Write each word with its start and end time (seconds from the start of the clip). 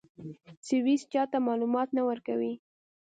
سویس 0.67 1.01
چا 1.13 1.23
ته 1.31 1.37
معلومات 1.47 1.89
نه 1.97 2.01
ورکوي. 2.09 2.53